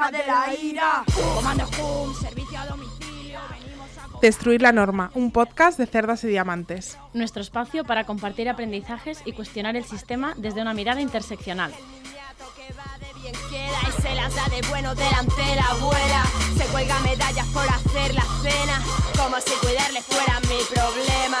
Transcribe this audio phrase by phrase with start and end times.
[0.00, 1.04] Hija de la ira,
[1.34, 4.18] comando Hum, servicio a domicilio, venimos a...
[4.22, 6.96] Destruir la norma, un podcast de cerdas y diamantes.
[7.12, 11.72] nuestro espacio para compartir aprendizajes y cuestionar el sistema desde una mirada interseccional.
[11.72, 16.24] Inmediato que va de bien queda y se las da de bueno delante la abuela.
[16.56, 18.80] Se cuelga medallas por hacer la cena,
[19.18, 21.38] como si cuidarle fuera mi problema.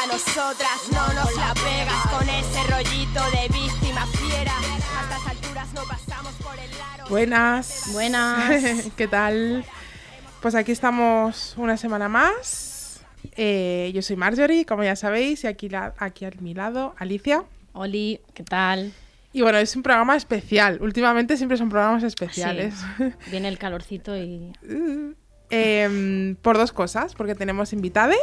[0.00, 4.52] A nosotras no nos la pegas con ese rollito de víctima fiera.
[4.56, 6.09] A estas alturas no aro.
[7.08, 7.88] Buenas.
[7.92, 8.86] Buenas.
[8.96, 9.64] ¿Qué tal?
[10.40, 13.04] Pues aquí estamos una semana más.
[13.36, 17.44] Eh, yo soy Marjorie, como ya sabéis, y aquí, la- aquí a mi lado, Alicia.
[17.72, 18.92] Oli, ¿qué tal?
[19.32, 20.78] Y bueno, es un programa especial.
[20.80, 22.74] Últimamente siempre son programas especiales.
[23.30, 24.52] Viene el calorcito y
[25.52, 28.14] Em, por dos cosas, porque tenemos invitade,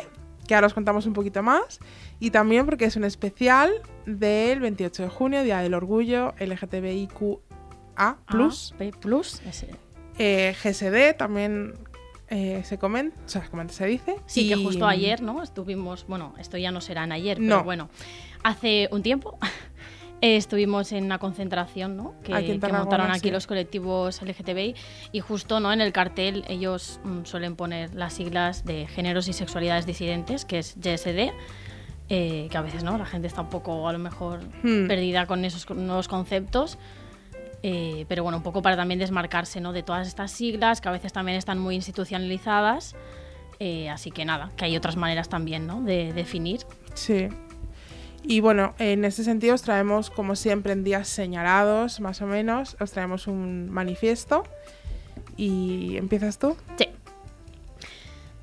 [0.48, 1.80] que ahora os contamos un poquito más,
[2.22, 7.40] y también porque es un especial del 28 de junio, Día del Orgullo LGTBIQA+,
[7.98, 8.18] A,
[8.78, 9.42] P plus.
[10.20, 11.74] eh, GSD también
[12.30, 14.16] eh, se comenta, o sea, se comenta, se dice.
[14.26, 15.42] Sí, que justo ayer, ¿no?
[15.44, 17.48] Estuvimos, bueno, esto ya no será en ayer, No.
[17.56, 17.90] pero bueno,
[18.44, 19.38] hace un tiempo
[20.22, 22.16] eh, estuvimos en una concentración, ¿no?
[22.24, 23.32] Que, Aquí montaron aquí sí.
[23.32, 24.76] los colectivos LGTBI
[25.12, 25.72] y justo, ¿no?
[25.72, 30.60] En el cartel ellos mm, suelen poner las siglas de géneros y sexualidades disidentes, que
[30.60, 31.32] es GSD.
[32.10, 34.88] eh, que a veces no la gente está un poco a lo mejor Hmm.
[34.88, 36.78] perdida con esos nuevos conceptos
[37.70, 39.74] eh, pero bueno un poco para también desmarcarse ¿no?
[39.74, 42.96] de todas estas siglas que a veces también están muy institucionalizadas
[43.60, 45.82] eh, así que nada, que hay otras maneras también ¿no?
[45.82, 46.62] de definir.
[46.94, 47.28] Sí.
[48.24, 52.76] Y bueno, en este sentido os traemos, como siempre, en días señalados, más o menos,
[52.80, 54.44] os traemos un manifiesto.
[55.38, 56.58] ¿Y empiezas tú?
[56.78, 56.87] Sí.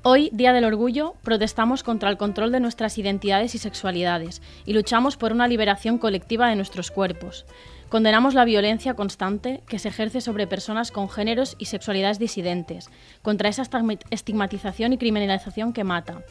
[0.07, 5.17] Hoy, Día del Orgullo, protestamos contra el control de nuestras identidades y sexualidades y luchamos
[5.17, 7.47] por una liberación colectiva de nuestros cuerpos.
[7.89, 12.91] Condenamos la violencia constante que se ejerce sobre personas con géneros y sexualidades disidentes,
[13.23, 16.21] contra esa estigma- estigmatización y criminalización que mata.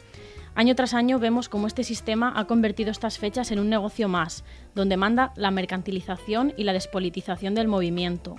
[0.55, 4.45] Año tras año vemos cómo este sistema ha convertido estas fechas en un negocio más,
[4.73, 8.37] donde manda la mercantilización y la despolitización del movimiento.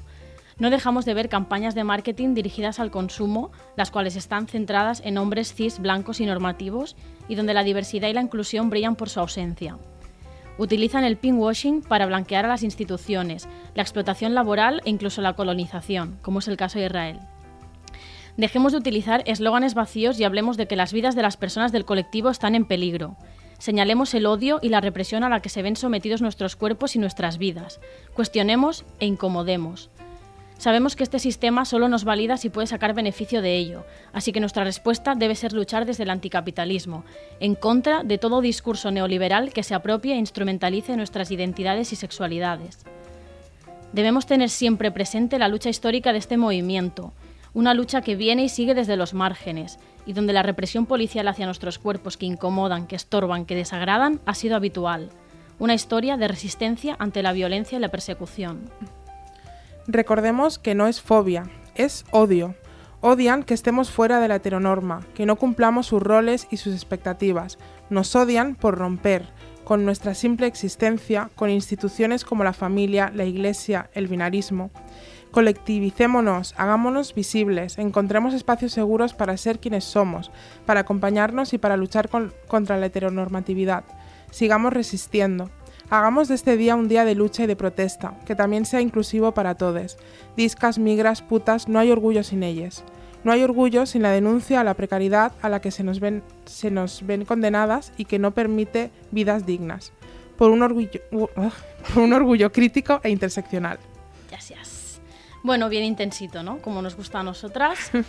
[0.59, 5.19] No dejamos de ver campañas de marketing dirigidas al consumo, las cuales están centradas en
[5.19, 6.97] hombres cis blancos y normativos
[7.29, 9.77] y donde la diversidad y la inclusión brillan por su ausencia.
[10.57, 16.19] Utilizan el pinkwashing para blanquear a las instituciones, la explotación laboral e incluso la colonización,
[16.23, 17.21] como es el caso de Israel.
[18.39, 21.85] Dejemos de utilizar eslóganes vacíos y hablemos de que las vidas de las personas del
[21.85, 23.17] colectivo están en peligro.
[23.59, 26.99] Señalemos el odio y la represión a la que se ven sometidos nuestros cuerpos y
[26.99, 27.81] nuestras vidas.
[28.15, 29.91] Cuestionemos e incomodemos.
[30.59, 34.41] Sabemos que este sistema solo nos valida si puede sacar beneficio de ello, así que
[34.41, 37.05] nuestra respuesta debe ser luchar desde el anticapitalismo,
[37.41, 42.87] en contra de todo discurso neoliberal que se apropie e instrumentalice nuestras identidades y sexualidades.
[43.93, 47.13] Debemos tener siempre presente la lucha histórica de este movimiento,
[47.53, 51.47] una lucha que viene y sigue desde los márgenes, y donde la represión policial hacia
[51.47, 55.11] nuestros cuerpos que incomodan, que estorban, que desagradan, ha sido habitual.
[55.59, 58.71] Una historia de resistencia ante la violencia y la persecución.
[59.89, 62.55] Recordemos que no es fobia, es odio.
[63.01, 67.59] Odian que estemos fuera de la heteronorma, que no cumplamos sus roles y sus expectativas.
[67.91, 69.29] Nos odian por romper
[69.65, 74.71] con nuestra simple existencia, con instituciones como la familia, la iglesia, el binarismo.
[75.31, 80.31] Colectivicémonos, hagámonos visibles, encontremos espacios seguros para ser quienes somos,
[80.65, 83.85] para acompañarnos y para luchar con- contra la heteronormatividad.
[84.31, 85.51] Sigamos resistiendo.
[85.89, 89.33] Hagamos de este día un día de lucha y de protesta, que también sea inclusivo
[89.33, 89.97] para todos.
[90.37, 92.83] Discas, migras, putas, no hay orgullo sin ellas.
[93.23, 96.23] No hay orgullo sin la denuncia a la precariedad a la que se nos ven,
[96.45, 99.93] se nos ven condenadas y que no permite vidas dignas.
[100.37, 101.27] Por un orgullo, uh,
[101.95, 103.79] por un orgullo crítico e interseccional.
[104.29, 104.66] Gracias.
[105.47, 106.59] Bueno, bien intensito, ¿no?
[106.61, 107.79] Como nos gusta a nosotras.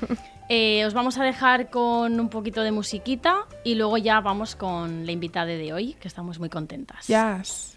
[0.49, 5.05] Eh, os vamos a dejar con un poquito de musiquita y luego ya vamos con
[5.05, 7.05] la invitada de hoy, que estamos muy contentas.
[7.07, 7.75] Yes.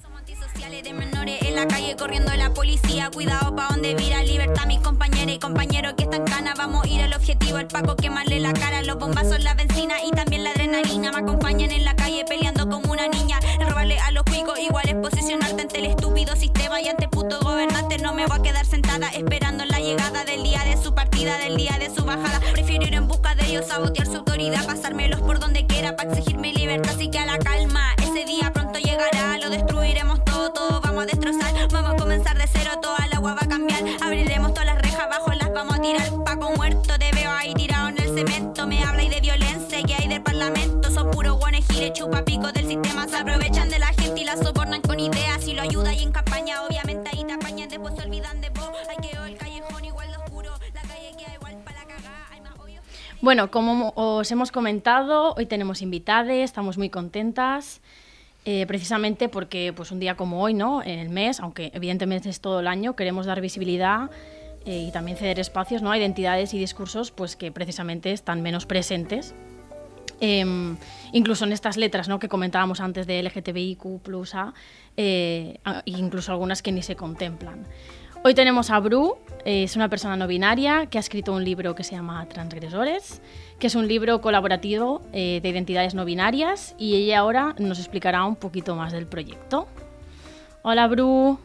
[0.00, 3.10] Somos antisociales de menores en la calle corriendo la policía.
[3.12, 6.54] Cuidado pa' donde vira libertad, mis compañeras y compañeros que están cana.
[6.56, 10.12] Vamos a ir al objetivo, el paco quemarle la cara, los bombazos, la benzina y
[10.12, 11.10] también la adrenalina.
[11.10, 13.40] Me acompañan en la calle peleando como una niña.
[13.66, 14.58] Robarle a los cuicos.
[14.58, 17.98] Igual es posicionarte ante el estúpido sistema y ante puto gobernante.
[17.98, 21.56] No me voy a quedar sentada esperando la llegada del día de su partida, del
[21.56, 22.40] día de su bajada.
[22.52, 26.38] Prefiero ir en busca de ellos, sabotear su autoridad, pasármelos por donde quiera para exigir
[26.38, 26.94] mi libertad.
[26.94, 29.38] Así que a la calma, ese día pronto llegará.
[29.38, 31.68] Lo destruiremos todo, todo vamos a destrozar.
[31.70, 33.82] Vamos a comenzar de cero, toda el agua va a cambiar.
[34.02, 36.08] Abriremos todas las rejas, abajo las vamos a tirar.
[36.24, 38.47] Paco muerto, te veo ahí tirado en el cemento.
[41.88, 43.06] Guanes gire, chupa pico del sistema.
[43.08, 45.46] Se aprovechan de la gente y la sobornan con ideas.
[45.46, 47.68] Y lo ayuda y en campaña, obviamente ahí te apañan.
[47.68, 48.70] Después se olvidan de vos.
[48.88, 50.50] Hay que el callejón igual de oscuro.
[50.74, 52.26] La calle queda igual para la cagada.
[52.32, 52.84] Hay más hoyos.
[53.20, 57.80] Bueno, como os hemos comentado, hoy tenemos invitades, estamos muy contentas.
[58.44, 60.82] eh, precisamente porque pues un día como hoy, ¿no?
[60.82, 64.10] En el mes, aunque evidentemente es todo el año, queremos dar visibilidad
[64.64, 65.90] eh, y también ceder espacios ¿no?
[65.90, 69.34] a identidades y discursos pues, que precisamente están menos presentes.
[70.20, 70.76] Em,
[71.12, 72.18] incluso en estas letras ¿no?
[72.18, 74.00] que comentábamos antes de LGTBIQ,
[74.34, 74.52] A,
[74.96, 77.64] eh, incluso algunas que ni se contemplan.
[78.24, 81.76] Hoy tenemos a Bru, eh, es una persona no binaria que ha escrito un libro
[81.76, 83.22] que se llama Transgresores,
[83.60, 88.24] que es un libro colaborativo eh, de identidades no binarias y ella ahora nos explicará
[88.24, 89.68] un poquito más del proyecto.
[90.62, 91.38] Hola Bru,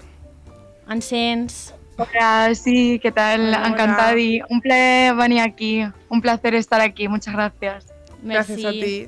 [0.87, 1.75] Ansens.
[1.97, 3.53] Hola, sí, ¿qué tal?
[3.53, 4.15] Encantada
[4.49, 7.92] un placer venir aquí, un placer estar aquí, muchas gracias.
[8.23, 9.07] Gracias a ti.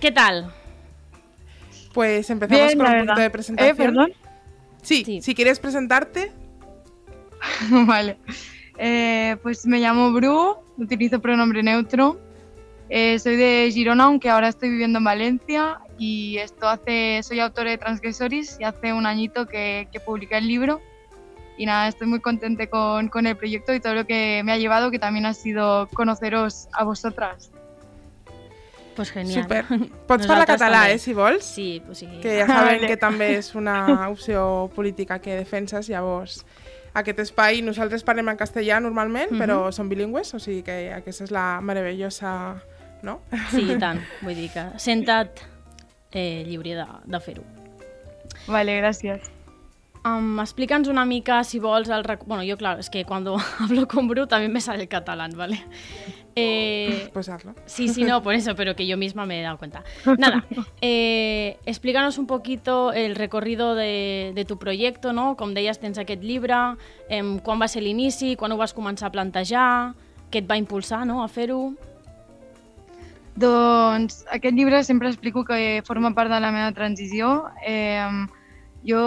[0.00, 0.52] ¿Qué tal?
[1.92, 3.16] Pues empezamos Bien, con un verdad.
[3.16, 3.74] de presentación.
[3.74, 4.12] Eh, perdón.
[4.82, 5.22] Sí, Sí.
[5.22, 6.32] si quieres presentarte,
[7.86, 8.18] vale.
[8.76, 12.20] Eh, pues me llamo Bru, utilizo pronombre neutro.
[12.90, 17.70] Eh, soy de Girona, aunque ahora estoy viviendo en Valencia y esto hace, soy autora
[17.70, 20.80] de Transgresores y hace un añito que, que publiqué el libro.
[21.56, 24.58] Y nada, estoy muy contenta con, con el proyecto y todo lo que me ha
[24.58, 27.52] llevado, que también ha sido conoceros a vosotras.
[28.94, 29.42] Pues genial.
[29.42, 29.64] super.
[30.06, 30.94] Pots parlar Nosaltres català, també.
[30.94, 31.44] eh, si vols?
[31.44, 32.06] Sí, pues sí.
[32.22, 32.86] Que ja saben Vale.
[32.86, 36.44] que també és una opció política que defenses, llavors
[36.94, 39.40] aquest espai nosaltres parlem en castellà normalment, Mhm.
[39.40, 42.62] però som bilingües, o sigui que aquesta és la meravellosa...
[43.02, 43.20] No?
[43.50, 43.98] Sí, i tant.
[44.22, 45.42] Vull dir que senta't
[46.12, 47.42] eh, lliure de, de fer-ho.
[48.46, 49.20] Vale, gracias.
[50.04, 52.04] Um, Explica'ns una mica, si vols, el...
[52.04, 55.32] rec- Bueno, yo, claro, es que cuando hablo con Bru también me sale el catalán,
[55.34, 55.64] ¿vale?
[56.36, 57.54] Eh, Pues hazlo.
[57.64, 59.82] sí, sí, no, por eso, pero que yo misma me he dado cuenta.
[60.18, 60.44] Nada,
[60.82, 65.36] eh, explícanos un poquito el recorrido de, de tu proyecto, no?
[65.36, 66.76] Com deies, tens aquest llibre,
[67.08, 69.94] em, quan va ser l'inici, quan ho vas començar a plantejar,
[70.30, 71.72] què et va impulsar no, a fer-ho?
[73.36, 77.46] Doncs aquest llibre sempre explico que forma part de la meva transició.
[77.66, 78.04] Eh,
[78.84, 79.00] jo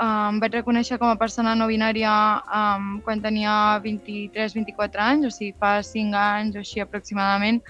[0.00, 5.52] em vaig reconèixer com a persona no binària eh, quan tenia 23-24 anys, o sigui,
[5.60, 7.60] fa 5 anys o així aproximadament.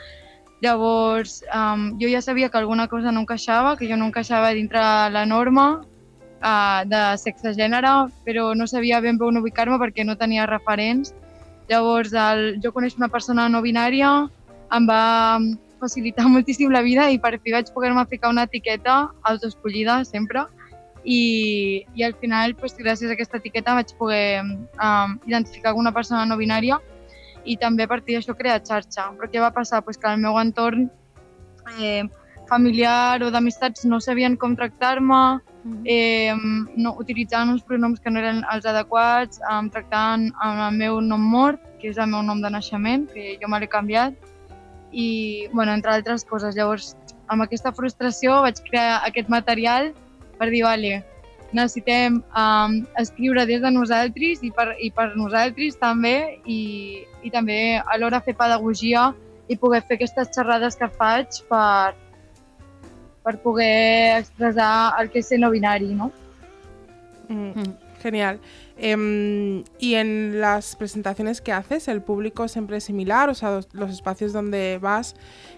[0.62, 4.82] Llavors, eh, jo ja sabia que alguna cosa no encaixava, que jo no encaixava dintre
[5.11, 5.82] la norma
[6.38, 11.14] eh, de sexe-gènere, però no sabia ben bé on ubicar-me perquè no tenia referents.
[11.69, 14.12] Llavors, el, jo conèixer una persona no binària
[14.70, 15.03] em va
[15.82, 20.46] facilitar moltíssim la vida i per fi vaig poder-me ficar una etiqueta autoescollida sempre
[21.05, 25.94] i, i al final, pues, gràcies a aquesta etiqueta vaig poder um, identificar com una
[25.97, 26.81] persona no binària
[27.44, 29.11] i també a partir d'això crear xarxa.
[29.17, 29.82] Però què va passar?
[29.85, 30.91] Pues que al meu entorn
[31.79, 32.05] eh,
[32.50, 35.41] familiar o d'amistats no sabien com tractar-me,
[35.85, 36.35] eh,
[36.76, 41.22] no, utilitzaven uns pronoms que no eren els adequats, em tractaven amb el meu nom
[41.22, 44.17] mort, que és el meu nom de naixement, que jo me l'he canviat,
[44.91, 46.56] i, bueno, entre altres coses.
[46.58, 46.96] Llavors,
[47.31, 49.93] amb aquesta frustració vaig crear aquest material
[50.41, 51.01] per dir, vale,
[51.53, 56.15] necessitem um, escriure des de nosaltres i per, i per nosaltres també
[56.47, 56.61] i,
[57.27, 57.59] i també
[57.93, 59.11] alhora fer pedagogia
[59.51, 61.93] i poder fer aquestes xerrades que faig per,
[63.27, 66.13] per poder expressar el que és ser no binari, no?
[67.29, 67.73] Mm, Mm.
[68.01, 68.39] Genial.
[68.82, 73.29] Em, y en las presentaciones que haces, ¿el público siempre es similar?
[73.29, 75.15] O sea, los, espacios donde vas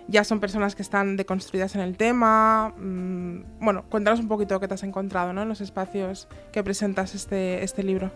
[0.09, 2.75] ya son personas que están deconstruidas en el tema.
[2.77, 5.43] Mm, bueno, cuéntanos un poquito qué te has encontrado ¿no?
[5.43, 8.11] en los espacios que presentas este, este libro.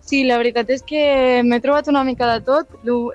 [0.00, 2.70] Sí, la veritat és que m'he trobat una mica de tot.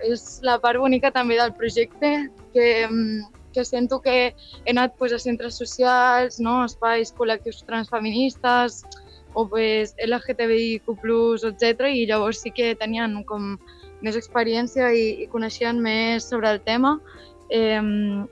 [0.06, 3.24] És la part bonica també del projecte, que, mm,
[3.56, 6.66] que sento que he anat pues, a centres socials, no?
[6.66, 8.84] espais col·lectius transfeministes,
[9.34, 10.88] o pues, LGTBIQ+,
[11.50, 11.90] etc.
[11.92, 13.58] i llavors sí que tenien com
[14.04, 16.98] més experiència i, i coneixien més sobre el tema.
[17.54, 17.82] Eh,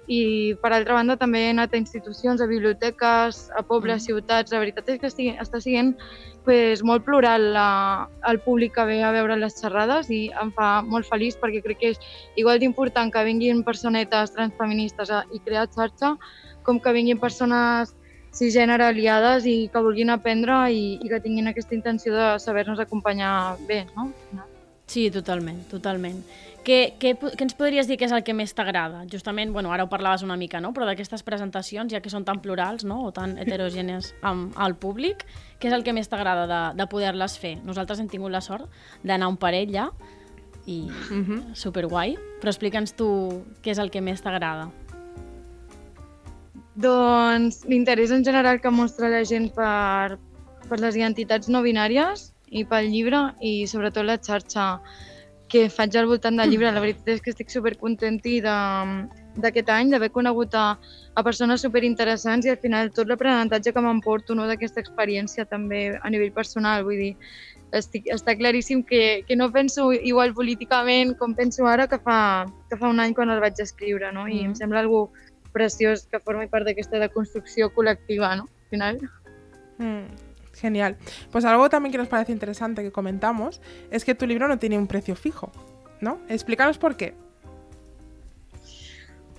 [0.08, 0.22] I
[0.63, 4.05] per altra banda també he anat a institucions, a biblioteques, a pobles, Mm.
[4.05, 4.51] ciutats.
[4.51, 5.96] La veritat és que estigui, està sent
[6.43, 10.81] pues, molt plural la, el públic que ve a veure les xerrades i em fa
[10.81, 12.00] molt feliç perquè crec que és
[12.36, 16.15] igual d'important que vinguin personetes transfeministes a, i crear xarxa
[16.63, 17.93] com que vinguin persones
[18.32, 23.58] cisgènere aliades i que vulguin aprendre i, i que tinguin aquesta intenció de saber-nos acompanyar
[23.68, 24.12] bé, no?
[24.92, 26.24] Sí, totalment, totalment.
[26.66, 29.06] Què, què, què ens podries dir que és el que més t'agrada?
[29.10, 30.74] Justament, bueno, ara ho parlaves una mica, no?
[30.76, 33.00] però d'aquestes presentacions, ja que són tan plurals no?
[33.08, 35.24] o tan heterogènies amb el públic,
[35.60, 37.56] què és el que més t'agrada de, de poder-les fer?
[37.66, 38.70] Nosaltres hem tingut la sort
[39.02, 39.90] d'anar un parell ja
[40.68, 41.24] i uh Mhm.
[41.32, 41.56] -huh.
[41.56, 44.70] superguai, però explica'ns tu què és el que més t'agrada.
[46.75, 50.18] Doncs l'interès en general que mostra la gent per,
[50.70, 54.78] per les identitats no binàries i pel llibre i sobretot la xarxa
[55.51, 56.72] que faig al voltant del llibre.
[56.72, 60.78] La veritat és que estic supercontent i de- d'aquest any d'haver conegut a,
[61.16, 66.10] a persones superinteressants i al final tot l'aprenentatge que m'emporto no, d'aquesta experiència també a
[66.10, 66.84] nivell personal.
[66.88, 67.13] Vull dir,
[67.75, 72.78] estic, està claríssim que, que no penso igual políticament com penso ara que fa, que
[72.80, 74.28] fa un any quan el vaig escriure, no?
[74.28, 74.46] I Mhm.
[74.51, 75.10] em sembla algú
[75.51, 78.48] preciós que formi part d'aquesta deconstrucció col·lectiva, no?
[78.48, 79.00] Al final.
[79.77, 80.05] Mm,
[80.55, 80.98] genial.
[81.31, 84.77] Pues algo también que nos parece interesante que comentamos es que tu libro no tiene
[84.77, 85.51] un precio fijo,
[86.00, 86.20] ¿no?
[86.29, 87.13] Explícanos por qué.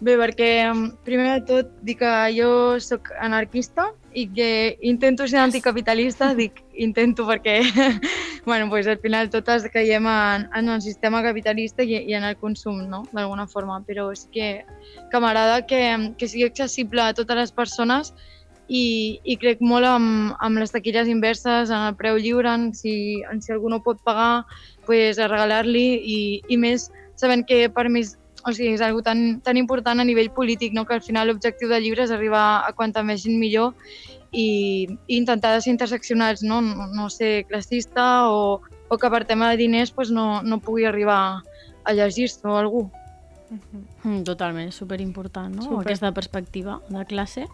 [0.02, 5.40] Bé, perquè em, primer de tot dic que jo sóc anarquista i que intento ser
[5.40, 7.60] anticapitalista, dic intento perquè
[8.46, 12.36] bueno, pues al final totes caiem en, en el sistema capitalista i, i en el
[12.36, 13.04] consum, no?
[13.12, 14.50] d'alguna forma, però sí que,
[15.10, 18.14] que m'agrada que, que sigui accessible a totes les persones
[18.68, 23.22] i, i crec molt amb, amb les taquilles inverses, en el preu lliure, en si,
[23.30, 24.44] en si algú no pot pagar,
[24.86, 26.90] pues, a regalar-li i, i més
[27.20, 30.72] sabent que per mi és, o sigui, és algo tan, tan important a nivell polític,
[30.74, 30.86] no?
[30.86, 33.74] que al final l'objectiu del llibre és arribar a quanta més gent millor
[34.32, 39.50] i, i intentar ser interseccionals, no, no, no ser classista o, o que per tema
[39.50, 41.42] de diners pues, no, no pugui arribar
[41.84, 42.88] a llegir-se o algú.
[44.02, 45.66] Mm, totalment, és superimportant, no?
[45.66, 45.84] Super.
[45.84, 47.46] Aquesta perspectiva de classe.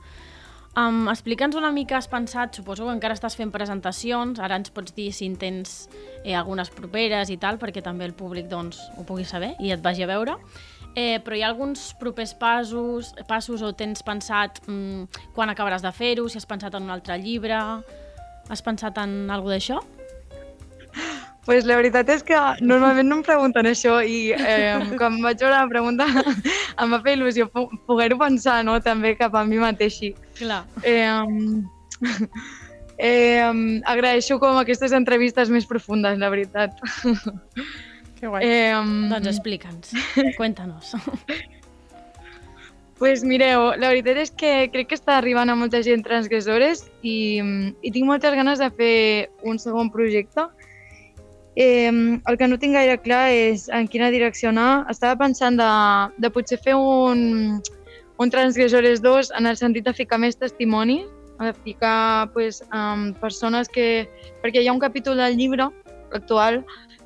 [0.79, 4.95] Um, Explica'ns una mica, has pensat, suposo que encara estàs fent presentacions, ara ens pots
[4.95, 5.89] dir si en tens
[6.23, 9.83] eh, algunes properes i tal, perquè també el públic doncs, ho pugui saber i et
[9.83, 10.37] vagi a veure.
[10.97, 15.05] Eh, però hi ha alguns propers passos, passos o tens pensat mm,
[15.37, 17.59] quan acabaràs de fer-ho, si has pensat en un altre llibre,
[18.49, 19.79] has pensat en alguna d'això?
[21.49, 25.55] pues la veritat és que normalment no em pregunten això i eh, quan vaig veure
[25.55, 28.75] la pregunta em va fer il·lusió po- poder-ho pensar no?
[28.85, 30.11] també cap a mi mateixa.
[30.37, 30.59] Clar.
[30.83, 31.09] Eh,
[32.99, 36.77] eh, agraeixo com aquestes entrevistes més profundes, la veritat.
[38.19, 38.45] Qué guay.
[38.45, 38.75] Eh,
[39.11, 39.93] Doncs explica'ns,
[40.37, 40.93] cuéntanos.
[42.99, 47.39] pues mireu, la veritat és que crec que està arribant a molta gent transgressores i,
[47.39, 48.97] i tinc moltes ganes de fer
[49.47, 50.49] un segon projecte.
[51.55, 54.87] Eh, el que no tinc gaire clar és en quina direcció anar.
[54.91, 55.71] Estava pensant de,
[56.19, 57.63] de potser fer un,
[58.19, 61.05] un Transgressores 2 en el sentit de ficar més testimoni,
[61.39, 64.09] de ficar pues, um, persones que...
[64.43, 65.71] Perquè hi ha un capítol del llibre
[66.15, 66.65] actual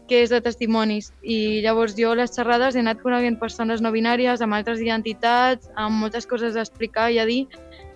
[0.08, 3.92] que és de testimonis i llavors jo a les xerrades he anat coneguent persones no
[3.94, 7.46] binàries amb altres identitats, amb moltes coses a explicar i a dir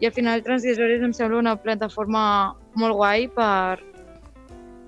[0.01, 3.83] i al final Transgressores em sembla una plataforma molt guai per,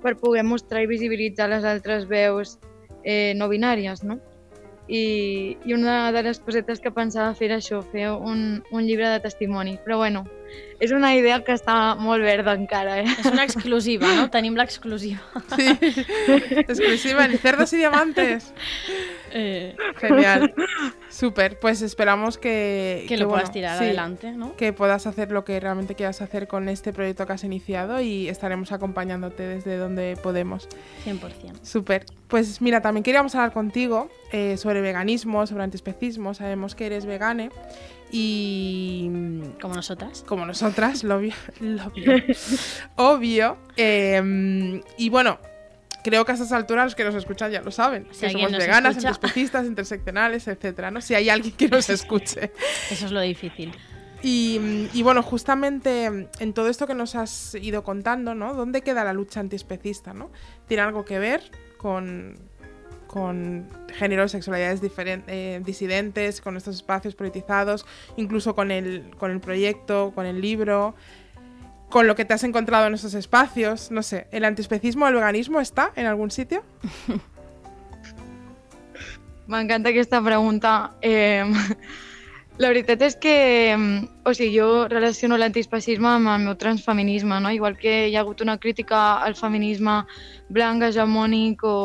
[0.03, 2.59] per poder mostrar i visibilitzar les altres veus
[3.05, 4.19] eh, no binàries, no?
[4.89, 9.11] I, I una de les cosetes que pensava fer era això, fer un, un llibre
[9.13, 9.77] de testimoni.
[9.85, 10.25] Però bueno,
[10.81, 13.07] és una idea que està molt verda encara, eh?
[13.19, 14.29] És una exclusiva, no?
[14.33, 15.21] Tenim l'exclusiva.
[15.57, 15.69] Sí.
[16.65, 18.53] Exclusiva en Cerdos y Diamantes.
[19.33, 20.55] Eh, Genial.
[21.11, 21.59] Súper.
[21.59, 23.05] Pues esperamos que...
[23.09, 24.55] que lo bueno, puedas tirar sí, adelante, ¿no?
[24.57, 28.29] Que puedas hacer lo que realmente quieras hacer con este proyecto que has iniciado y
[28.29, 30.69] estaremos acompañándote desde donde podemos.
[31.07, 31.21] 100%.
[31.63, 32.05] Súper.
[32.29, 36.35] Pues mira, también queríamos hablar contigo eh, sobre veganismo, sobre antiespecismo.
[36.35, 37.51] Sabemos que eres vegane
[38.11, 39.11] y
[39.61, 40.25] Como nosotras.
[40.27, 41.35] como nosotras, lo obvio.
[41.61, 42.13] lo obvio.
[42.97, 43.57] obvio.
[43.77, 45.39] Eh, y bueno,
[46.09, 48.07] creo que a estas alturas los que nos escuchan ya lo saben.
[48.13, 49.09] Si que somos veganas, escucha.
[49.09, 51.01] antiespecistas, interseccionales, etcétera, ¿no?
[51.01, 52.53] Si hay alguien que nos escuche.
[52.91, 53.73] Eso es lo difícil.
[54.23, 58.55] Y, y bueno, justamente en todo esto que nos has ido contando, ¿no?
[58.55, 60.31] ¿Dónde queda la lucha antiespecista, ¿no?
[60.67, 61.43] ¿Tiene algo que ver
[61.77, 62.35] con,
[63.07, 67.87] con géneros, sexualidades eh, disidentes, con estos espacios politizados,
[68.17, 70.95] incluso con el, con el proyecto, con el libro,
[71.89, 73.91] con lo que te has encontrado en esos espacios?
[73.91, 76.63] No sé, ¿el antiespecismo o el veganismo está en algún sitio?
[79.49, 80.93] M'encanta aquesta pregunta.
[81.01, 81.43] Eh,
[82.59, 87.51] la veritat és que mm, o sigui, jo relaciono l'antiespecisme amb el meu transfeminisme, no?
[87.55, 90.03] igual que hi ha hagut una crítica al feminisme
[90.51, 91.79] blanc, hegemònic o,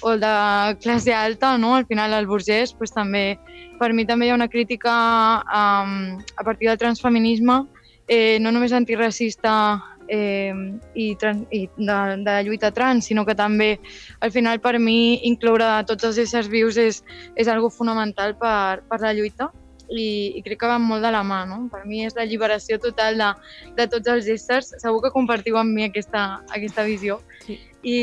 [0.00, 0.32] o el de
[0.80, 1.74] classe alta, no?
[1.76, 3.38] Al final el burgès, pues, també,
[3.78, 4.94] per mi també hi ha una crítica
[5.44, 7.64] um, a partir del transfeminisme,
[8.08, 9.54] eh, no només antiracista
[10.08, 10.52] eh,
[10.94, 13.78] i, trans, i de, de lluita trans, sinó que també
[14.20, 17.02] al final per mi incloure tots els éssers vius és,
[17.36, 19.50] és algo fonamental per, per la lluita
[19.88, 21.64] i, i crec que van molt de la mà, no?
[21.72, 23.30] Per mi és la lliberació total de,
[23.76, 24.72] de tots els éssers.
[24.80, 27.20] Segur que compartiu amb mi aquesta, aquesta visió.
[27.44, 27.58] Sí.
[27.84, 27.98] I,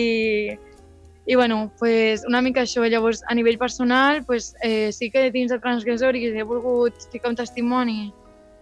[1.26, 2.86] i bueno, pues una mica això.
[2.86, 7.40] Llavors, a nivell personal, pues, eh, sí que dins de Transgressor he volgut ficar un
[7.42, 8.12] testimoni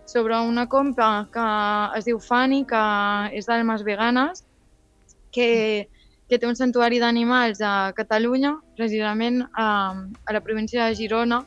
[0.09, 1.45] sobre una compra que
[1.97, 2.83] es diu Fanny, que
[3.37, 4.43] és d'almes veganes,
[5.31, 5.87] que,
[6.27, 9.67] que té un santuari d'animals a Catalunya, precisament a,
[10.25, 11.43] a la província de Girona,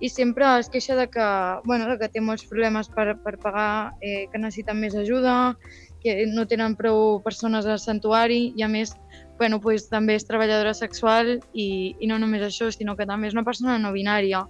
[0.00, 1.28] i sempre es queixa de que,
[1.64, 5.54] bueno, de que té molts problemes per, per pagar, eh, que necessiten més ajuda,
[6.02, 8.96] que no tenen prou persones al santuari i a més
[9.40, 13.36] bueno, pues, també és treballadora sexual i, i no només això, sinó que també és
[13.36, 14.42] una persona no binària.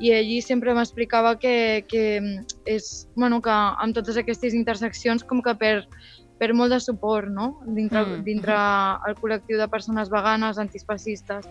[0.00, 2.20] I allí sempre m'explicava que, que
[2.66, 5.74] és, bueno, que amb totes aquestes interseccions com que per,
[6.40, 7.52] per molt de suport no?
[7.66, 8.22] dintre, mm.
[8.26, 8.56] dintre
[9.08, 11.46] el col·lectiu de persones veganes, antispacistes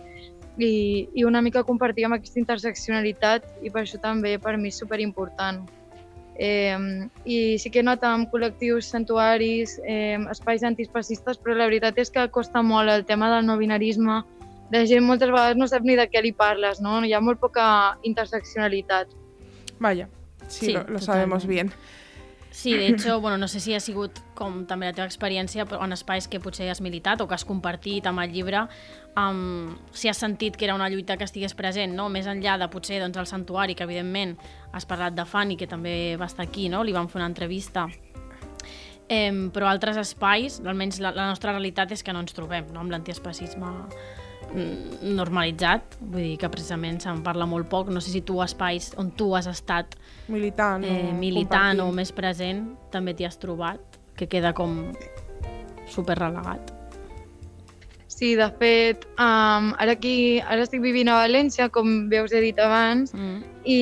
[0.58, 4.82] i, i una mica compartir amb aquesta interseccionalitat i per això també per mi és
[4.82, 5.62] superimportant.
[6.36, 6.76] Eh,
[7.24, 12.10] I sí que he anat amb col·lectius santuaris, eh, espais antispacistes, però la veritat és
[12.10, 14.22] que costa molt el tema del no binarisme.
[14.72, 17.00] La gent moltes vegades no sap ni de què li parles, no?
[17.04, 17.64] Hi ha molt poca
[18.08, 19.10] interseccionalitat.
[19.82, 20.08] Vaya,
[20.46, 21.72] sí, Sí, lo, lo sabemos bien.
[22.52, 25.80] Sí, de hecho, bueno, no sé si ha sigut com també la teva experiència però
[25.84, 28.66] en espais que potser has militat o que has compartit amb el llibre,
[29.16, 32.08] um, si has sentit que era una lluita que estigués present, no?
[32.12, 34.36] més enllà de potser doncs, el santuari, que evidentment
[34.72, 36.84] has parlat de Fanny, que també va estar aquí, no?
[36.84, 37.88] li vam fer una entrevista,
[39.12, 42.80] Em, però altres espais, almenys la, la nostra realitat és que no ens trobem no?
[42.80, 43.72] amb l'antiespacisme
[45.02, 49.10] normalitzat, vull dir que precisament se'n parla molt poc, no sé si tu espais on
[49.16, 49.96] tu has estat
[50.28, 50.84] Militant.
[50.84, 53.80] eh, o militant o més present també t'hi has trobat,
[54.16, 54.92] que queda com
[55.88, 56.72] super relegat.
[58.12, 62.40] Sí, de fet, um, ara aquí ara estic vivint a València, com bé us he
[62.40, 63.42] dit abans, Mm.
[63.64, 63.78] i,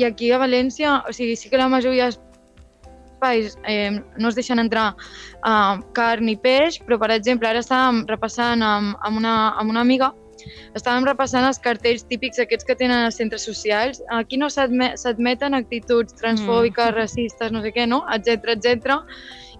[0.00, 2.08] i aquí a València, o sigui, sí que la majoria
[3.22, 4.94] d'espais eh, no es deixen entrar
[5.46, 9.80] uh, carn ni peix, però, per exemple, ara estàvem repassant amb, amb, una, amb una
[9.80, 10.12] amiga
[10.74, 14.00] estàvem repassant els cartells típics aquests que tenen els centres socials.
[14.10, 16.96] Aquí no s'adme- s'admeten actituds transfòbiques, Mm.
[16.96, 18.02] racistes, no sé què, no?
[18.10, 18.98] etc etc.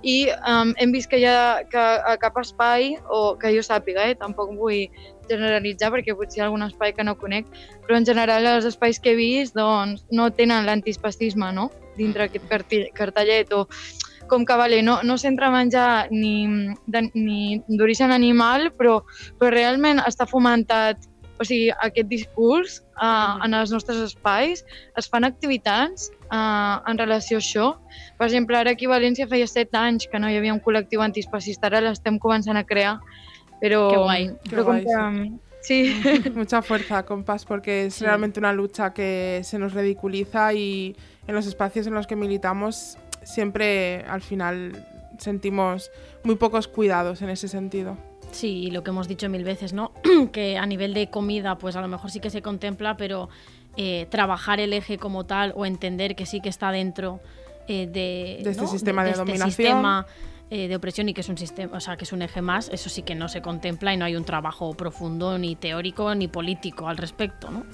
[0.02, 4.08] I um, hem vist que hi ha que a cap espai, o que jo sàpiga,
[4.10, 4.16] eh?
[4.18, 4.88] tampoc vull
[5.30, 7.46] generalitzar perquè potser hi ha algun espai que no conec,
[7.86, 11.70] però en general els espais que he vist doncs, no tenen l'antispacisme no?
[11.96, 13.66] dintre aquest cartell, cartellet o
[14.32, 16.46] com que vale, no, no s'entra a menjar ni
[17.68, 19.02] d'origen animal, però,
[19.38, 21.04] però realment està fomentat
[21.42, 24.64] o sigui, aquest discurs uh, en els nostres espais,
[24.96, 27.68] es fan activitats uh, en relació a això.
[28.18, 31.02] Per exemple, ara aquí a València feia set anys que no hi havia un col·lectiu
[31.04, 32.98] antispacista, ara l'estem començant a crear,
[33.60, 33.88] però...
[33.90, 34.28] Que guai.
[34.48, 35.32] Però Que guai, que,
[35.66, 35.80] sí.
[36.34, 38.04] Mucha fuerza, compás, porque es Sí.
[38.04, 42.96] realmente una lucha que se nos ridiculiza y en los espacios en los que militamos
[43.22, 44.84] siempre al final
[45.18, 45.90] sentimos
[46.24, 47.96] muy pocos cuidados en ese sentido.
[48.32, 49.92] Sí, y lo que hemos dicho mil veces, ¿no?
[50.32, 53.28] que a nivel de comida, pues a lo mejor sí que se contempla, pero
[53.76, 57.20] eh, trabajar el eje como tal o entender que sí que está dentro
[57.68, 58.68] eh, de, De este ¿no?
[58.68, 59.50] sistema de este dominación.
[59.50, 60.06] sistema
[60.50, 62.68] eh, de opresión y que es un sistema, o sea, que es un eje más,
[62.70, 66.28] eso sí que no se contempla y no hay un trabajo profundo ni teórico ni
[66.28, 67.64] político al respecto, ¿no?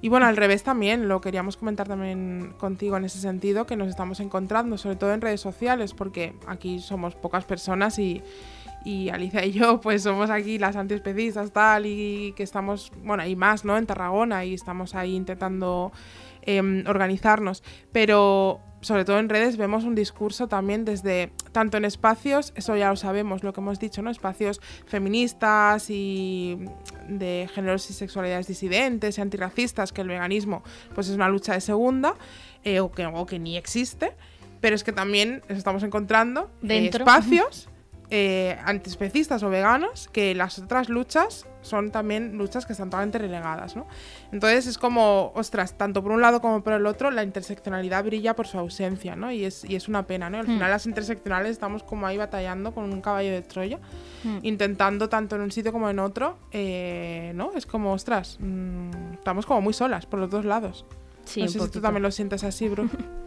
[0.00, 3.88] Y bueno, al revés también, lo queríamos comentar también contigo en ese sentido, que nos
[3.88, 8.20] estamos encontrando, sobre todo en redes sociales, porque aquí somos pocas personas y,
[8.84, 13.36] y Alicia y yo, pues somos aquí las antiespecistas, tal, y que estamos, bueno, y
[13.36, 13.76] más, ¿no?
[13.76, 15.92] En Tarragona, y estamos ahí intentando
[16.42, 17.62] em, organizarnos.
[17.92, 22.90] Pero sobre todo en redes vemos un discurso también desde, tanto en espacios, eso ya
[22.90, 24.10] lo sabemos, lo que hemos dicho, ¿no?
[24.10, 26.58] Espacios feministas y
[27.08, 30.62] de géneros y sexualidades disidentes y antirracistas, que el veganismo
[30.94, 32.16] pues es una lucha de segunda,
[32.64, 34.12] eh, o, que, o que ni existe,
[34.60, 37.68] pero es que también estamos encontrando eh, espacios
[38.14, 43.74] eh, antiespecistas o veganos que las otras luchas son también luchas que están totalmente relegadas,
[43.74, 43.86] ¿no?
[44.32, 48.34] Entonces es como, ostras, tanto por un lado como por el otro, la interseccionalidad brilla
[48.36, 49.32] por su ausencia, ¿no?
[49.32, 50.38] Y es, y es una pena, ¿no?
[50.40, 50.54] Al Hmm.
[50.54, 53.78] final las interseccionales estamos como ahí batallando con un caballo de Troya,
[54.24, 54.38] Hmm.
[54.42, 57.52] intentando tanto en un sitio como en otro, eh, ¿no?
[57.54, 60.84] Es como, ostras, mm, estamos como muy solas por los dos lados.
[61.24, 62.88] Sí, no sé si tú también lo sientes así, Bru.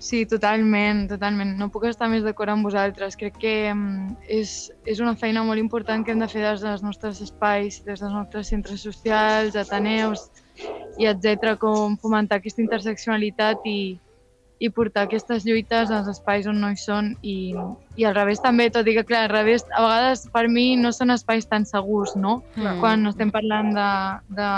[0.00, 1.52] Sí, totalment, totalment.
[1.60, 3.18] No puc estar més d'acord amb vosaltres.
[3.20, 6.80] Crec que mm, és, és una feina molt important que hem de fer des dels
[6.82, 10.30] nostres espais, des dels nostres centres socials, ateneus
[11.00, 13.98] i etc com fomentar aquesta interseccionalitat i,
[14.60, 17.52] i portar aquestes lluites als espais on no hi són i,
[18.00, 20.92] i al revés també, tot i que clar, al revés, a vegades per mi no
[20.96, 22.40] són espais tan segurs, no?
[22.56, 22.80] Mm.
[22.80, 23.90] Quan estem parlant de,
[24.40, 24.50] de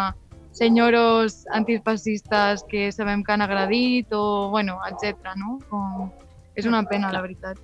[0.52, 5.16] senyoros antifascistes que sabem que han agredit o, bueno, etc.
[5.36, 5.58] no?
[5.68, 6.10] Com...
[6.54, 7.56] És una pena, la veritat.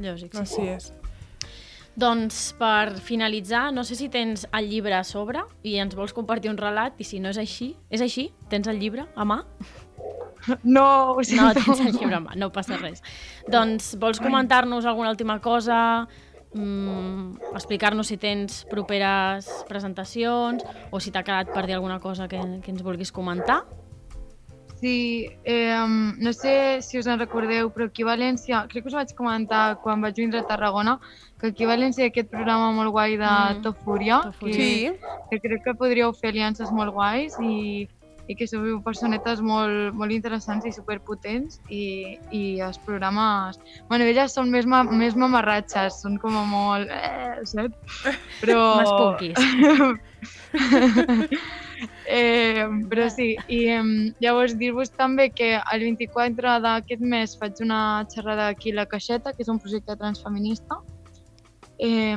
[0.00, 0.40] Lògic, sí.
[0.40, 0.92] Així és.
[1.94, 6.50] Doncs per finalitzar, no sé si tens el llibre a sobre i ens vols compartir
[6.50, 8.32] un relat i si no és així, és així?
[8.50, 9.44] Tens el llibre a mà?
[10.64, 11.52] No, ho No, sento.
[11.60, 13.00] tens el llibre a mà, no passa res.
[13.48, 16.08] Doncs vols comentar-nos alguna última cosa?
[16.54, 22.38] Mm, explicar-nos si tens properes presentacions o si t'ha quedat per dir alguna cosa que,
[22.62, 23.64] que ens vulguis comentar?
[24.80, 25.80] Sí, eh,
[26.18, 29.78] no sé si us en recordeu, però aquí a València, crec que us vaig comentar
[29.80, 30.98] quan vaig vindre a Tarragona,
[31.40, 33.58] que aquí a València hi ha aquest programa molt guai de Mm.
[33.58, 33.62] mm.
[33.62, 34.56] Tofúria, Tofúria.
[34.56, 34.92] que, Sí,
[35.30, 37.88] que crec que podríeu fer aliances molt guais i,
[38.28, 43.58] i que sou personetes molt, molt interessants i superpotents i, i els programes...
[43.90, 46.88] Bueno, elles són més, ma més mamarratxes, són com a molt...
[46.88, 47.76] Eh, saps?
[48.40, 48.74] Però...
[48.80, 49.38] Més punquis.
[52.08, 53.84] eh, però sí, i eh,
[54.24, 57.80] llavors dir-vos també que el 24 d'aquest mes faig una
[58.12, 60.74] xerrada aquí a la Caixeta, que és un projecte transfeminista,
[61.78, 62.16] eh,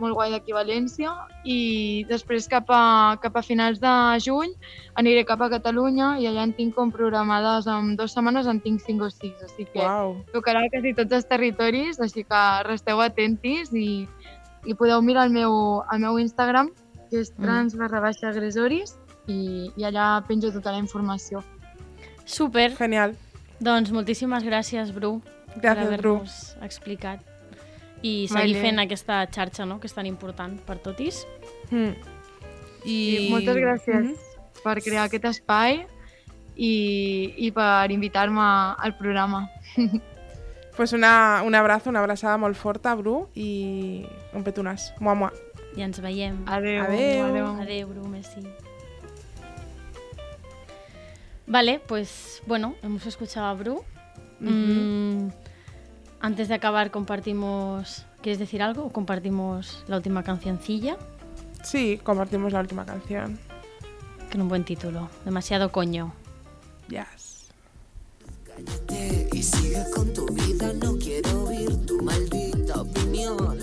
[0.00, 1.10] molt guai d'aquí a València,
[1.44, 3.92] i després cap a, cap a finals de
[4.24, 4.52] juny
[4.96, 8.80] aniré cap a Catalunya i allà en tinc com programades en dues setmanes en tinc
[8.80, 10.16] 5 o 6, així que uau.
[10.32, 14.08] tocarà quasi tots els territoris, així que resteu atentis i,
[14.66, 16.70] i podeu mirar el meu, el meu Instagram,
[17.10, 17.42] que és Mm.
[17.44, 18.96] trans barra baixa agressoris,
[19.28, 21.42] i, i allà penjo tota la informació.
[22.24, 23.14] Super, Genial.
[23.60, 25.20] doncs moltíssimes gràcies, Bru,
[25.54, 26.16] per Gràcies, Bru.
[26.18, 27.20] haver-nos explicat.
[28.02, 28.60] I seguir Vale.
[28.62, 31.26] fent aquesta xarxa, no?, que és tan important per totis.
[31.70, 31.94] Mm.
[32.84, 33.30] I, I...
[33.30, 34.14] moltes gràcies Mhm.
[34.62, 35.86] per crear aquest espai
[36.56, 38.40] i, i per invitar-me
[38.78, 39.48] al programa.
[40.78, 44.92] Pues una, un abrazo, una abraçada molt forta, Bru, i un petonàs.
[45.00, 45.32] Mua, mua.
[45.74, 46.36] I ens veiem.
[46.46, 46.84] Adéu.
[46.84, 47.24] Adéu.
[47.26, 47.46] Adéu.
[47.64, 48.46] Adeu, Bru, merci.
[51.48, 53.82] Vale, pues bueno, hemos escuchado a Bru.
[54.38, 55.28] Mm,
[56.20, 58.04] antes de acabar, compartimos.
[58.22, 60.96] ¿Quieres decir algo o compartimos la última cancioncilla?
[61.62, 63.38] Sí, compartimos la última canción.
[64.30, 65.08] Que un buen título.
[65.24, 66.12] Demasiado coño.
[66.88, 67.50] Yes.
[69.32, 70.72] y sigue con tu vida.
[70.74, 73.58] No quiero oír tu maldita opinión.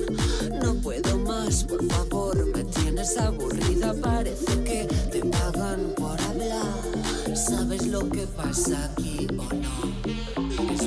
[0.64, 3.94] No puedo más, por favor, me tienes aburrida.
[4.02, 7.36] Parece que te pagan por hablar.
[7.36, 10.15] ¿Sabes lo que pasa aquí o no?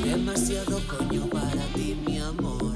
[0.08, 2.72] Demasiado coño para ti, mi amor.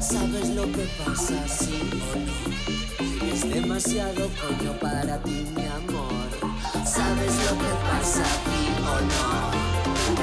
[0.00, 3.30] ¿Sabes lo que pasa, sí o no?
[3.30, 6.28] Es demasiado coño para ti, mi amor.
[6.86, 9.28] ¿Sabes lo que pasa aquí o no?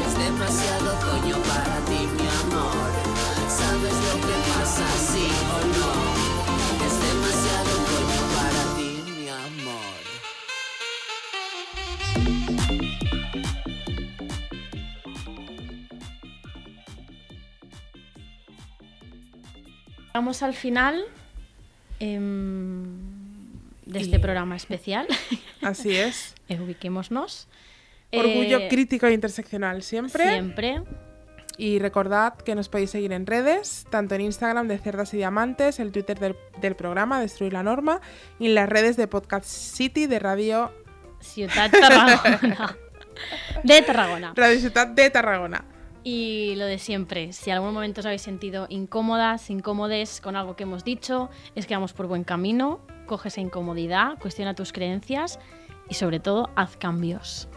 [0.02, 2.92] Es demasiado coño para ti, mi amor.
[3.48, 5.49] ¿Sabes lo que pasa, sí?
[20.20, 21.02] Llegamos al final
[22.02, 22.84] em,
[23.86, 25.08] de este Y- programa especial.
[25.62, 26.36] Así es.
[26.50, 27.48] Ubiquémonos.
[28.12, 30.30] Orgullo Eh, crítico e interseccional siempre.
[30.30, 30.82] Siempre.
[31.58, 35.80] Y recordad que nos podéis seguir en redes, tanto en Instagram de Cerdas y Diamantes,
[35.80, 38.02] el Twitter del, del programa Destruir la Norma
[38.40, 40.72] y en las redes de Podcast City de Radio,
[41.22, 42.78] Ciudad Tarragona.
[43.64, 44.34] De Tarragona.
[44.36, 45.66] Radio Ciudad de Tarragona.
[46.04, 50.56] Y lo de siempre, si en algún momento os habéis sentido incómodas, incómodes con algo
[50.56, 55.40] que hemos dicho, es que vamos por buen camino, coge esa incomodidad, cuestiona tus creencias
[55.90, 57.50] y sobre todo haz cambios.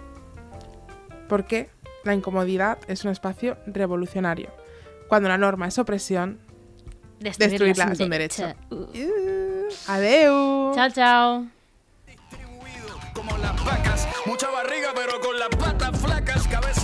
[1.29, 1.71] Porque
[2.05, 4.51] la incomodidad es un espacio revolucionario.
[5.09, 6.41] Cuando la norma es opresión,
[7.21, 8.53] Destruirla es un derecho.
[8.71, 8.75] Uh.
[8.75, 10.75] uh, adeu.
[10.75, 11.47] Chao, chao.
[13.15, 14.09] como las vacas.
[14.27, 16.82] Mucha barriga, pero con las patas flacas, cabeza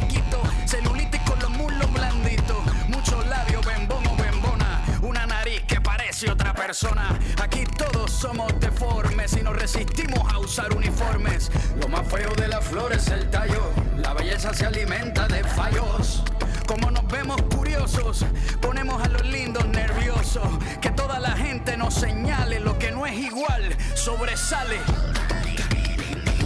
[0.00, 2.56] chiquito, celulitis con los muslos blanditos,
[2.88, 7.18] muchos labios, bembón bembona, una nariz que parece otra persona.
[7.42, 11.50] Aquí todos somos deformes y nos resistimos a usar uniformes.
[11.80, 16.22] Lo más feo de la flor es el tallo, la belleza se alimenta de fallos.
[16.66, 18.24] Como nos vemos curiosos,
[18.60, 20.48] ponemos a los lindos nerviosos.
[20.80, 24.78] Que toda la gente nos señale lo que no es igual, sobresale.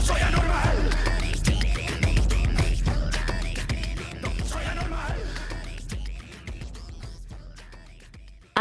[0.00, 0.41] Soy anormal.